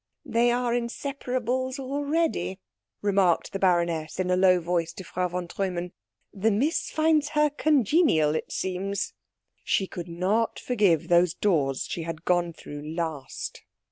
"They 0.25 0.49
are 0.49 0.73
inseparables 0.73 1.77
already," 1.77 2.59
remarked 3.03 3.53
the 3.53 3.59
baroness 3.59 4.19
in 4.19 4.31
a 4.31 4.35
low 4.35 4.59
voice 4.59 4.93
to 4.93 5.03
Frau 5.03 5.27
von 5.27 5.47
Treumann. 5.47 5.91
"The 6.33 6.49
Miss 6.49 6.89
finds 6.89 7.29
her 7.37 7.51
congenial, 7.51 8.33
it 8.33 8.51
seems." 8.51 9.13
She 9.63 9.85
could 9.85 10.07
not 10.07 10.57
forgive 10.57 11.07
those 11.07 11.35
doors 11.35 11.85
she 11.87 12.01
had 12.01 12.25
gone 12.25 12.51
through 12.51 12.81
last. 12.95 13.61